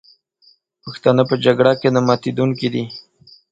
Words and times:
پښتانه 0.83 1.23
په 1.29 1.35
جګړه 1.45 1.73
کې 1.81 1.89
نه 1.95 2.01
ماتېدونکي 2.07 2.67
دي. 2.73 2.83